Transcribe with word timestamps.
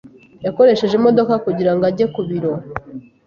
Yakoresheje 0.45 0.93
imodoka 0.97 1.33
kugirango 1.45 1.83
ajye 1.89 2.05
ku 2.13 2.21
biro. 2.27 2.51